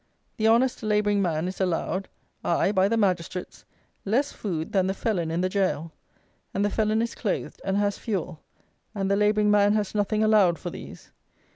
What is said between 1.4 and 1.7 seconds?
is